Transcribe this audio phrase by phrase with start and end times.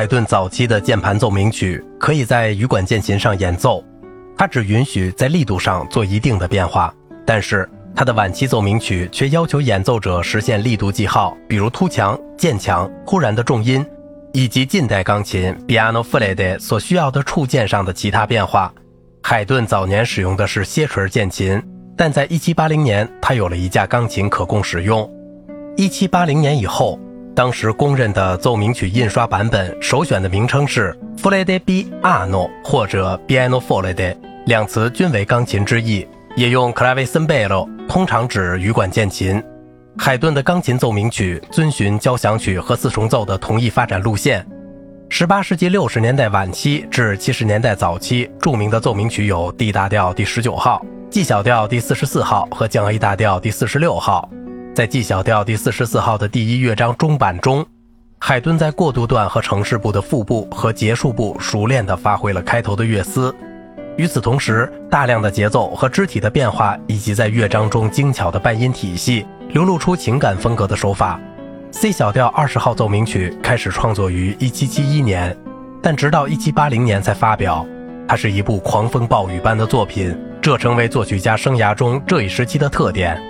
[0.00, 3.84] 海顿早期的键盘奏鸣曲可以在羽管键琴上演奏，
[4.34, 6.90] 它只允许在力度上做一定的变化。
[7.26, 13.84] 但是他的晚期奏鸣曲却要求演奏者实现力度记号，比如突强、渐强、忽然的重音，
[14.32, 18.72] 以及近代钢琴 piano forte 所需要的触键上的其他变化。
[19.22, 21.62] 海顿早年使用的是楔锤键琴，
[21.94, 25.06] 但在1780年，他有了一架钢琴可供使用。
[25.76, 26.98] 1780年以后，
[27.34, 34.16] 当时公认的奏鸣曲印刷版本首选的名称是 forte piano 或者 piano forte，
[34.46, 36.06] 两词均为钢琴之意。
[36.36, 39.42] 也用 clavicembalo，通常指羽管键琴。
[39.98, 44.46] 海顿的钢琴奏鸣曲遵循交响曲和四重奏的同一发展路线。
[45.10, 54.30] 18世纪60年代晚期至70年代早期，著名的奏鸣曲有 D 大调第十九号、G 小调第四十四号和降 A 大调第四十六号。
[54.72, 57.66] 在 G 小调第四十四号的第一乐章中板中，
[58.20, 63.34] 海顿在过渡段和城市部的副部和结束部熟练地发挥了开头的乐思。
[63.96, 71.20] 与此同时，大量的节奏和肢体的变化，以及在乐章中精巧的半音体系，流露出情感风格的手法。
[71.72, 75.36] C 小调二十号奏鸣曲开始创作于1771年，
[75.82, 77.66] 但直到1780年才发表。
[78.06, 83.20] 它是一部狂风暴雨般的作品，这成为作曲家生涯中这一时期的特点。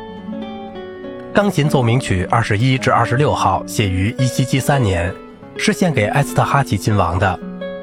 [1.33, 5.15] 钢琴奏鸣曲二十一至二十六号写于1773年，
[5.57, 7.39] 是献给埃斯特哈奇亲王的，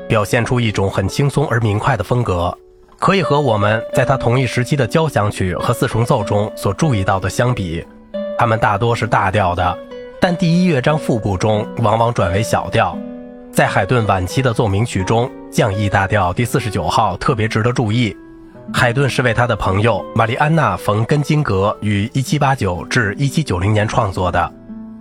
[0.10, 2.56] 表现出一种很轻松而明快的风格。
[3.00, 7.86] 可以和我们在他同一时期的交响曲和四重奏中所注意到的相比，
[8.38, 9.78] 它们大多是大调的，
[10.20, 12.98] 但第一乐章副部中往往转为小调。
[13.54, 18.16] 在海顿晚期的奏鸣曲中，降 E 大调第四十九号特别值得注意。
[18.74, 24.54] 海顿是为他的朋友玛丽安娜·冯·根金格于1789至1790年创作的。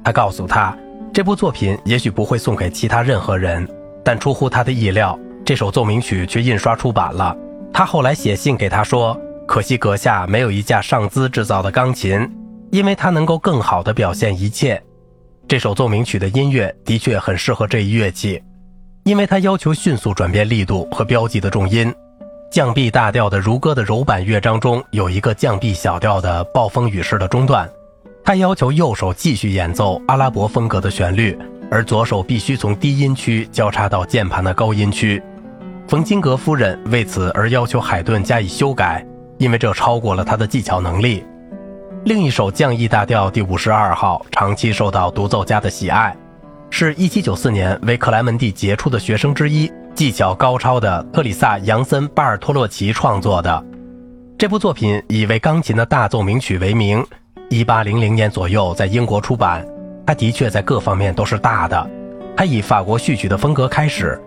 [0.05, 0.77] 他告诉他，
[1.13, 3.69] 这部作品也许不会送给其他任何人，
[4.05, 7.37] 但出乎他的意料，这首奏鸣曲却印刷出版了。
[7.73, 12.27] 他后来写信给他说：“可惜阁下没有一架上兹制造的钢琴，
[12.71, 14.81] 因为它能够更好地表现一切。”
[15.49, 18.43] 这首奏鸣曲的音乐的确很适合这一乐器，
[19.05, 21.93] 因为它要求迅速转变力度和标记的重音。
[22.51, 27.69] 降 B 大调的如歌的柔板乐章中有一个降 B 小调的暴风雨式的中段，
[28.25, 31.37] 它要求右手继续演奏阿拉伯风格的旋律，
[31.71, 35.23] 而左手必须从低音区交叉到键盘的高音区。
[35.87, 39.05] 冯金格夫人为此而要求海顿加以修改，
[39.39, 41.25] 因为这超过了他的技巧能力。
[42.05, 46.17] 另一首降 E 大调第五十二号长期受到独奏家的喜爱，
[46.71, 53.65] 是一七九四年为克莱门蒂杰出的学生之一、技巧高超的特里萨·杨森·巴尔托洛奇创作的。
[54.37, 57.03] 这部作品以为钢琴的大奏鸣曲为名，
[57.49, 59.67] 一八零零年左右在英国出版。
[60.07, 61.91] 它的确在各方面都是大的。
[62.37, 64.21] 它以法国序曲的风格开始。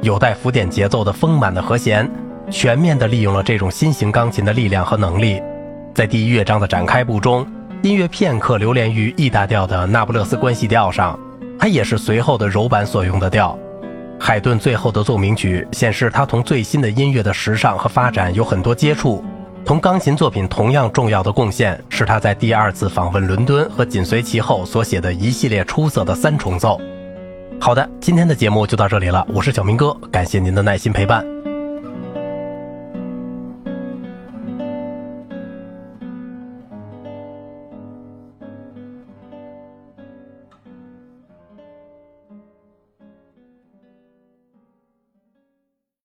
[0.00, 2.10] 有带浮点节奏的丰满的和弦，
[2.50, 5.40] 全面地利用了这种新型钢琴的力量和能力。
[5.94, 7.46] 在第一乐章的展开部中，
[7.82, 11.16] 音乐片刻流连于 E 大调的那不勒斯关系调上，
[11.60, 13.56] 它也是随后的柔板所用的调。
[14.24, 19.22] 海顿最后的奏鸣曲显示他同最新的音乐的时尚和发展有很多接触。
[19.64, 26.80] 同钢琴作品同样重要的贡献是他在第二次访问伦敦和紧随其后所写的一系列出色的三重奏。
[27.60, 29.26] 好的，今天的节目就到这里了。
[29.28, 31.31] 我是小明哥，感谢您的耐心陪伴。